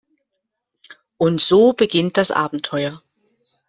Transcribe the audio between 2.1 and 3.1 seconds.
das Abenteuer.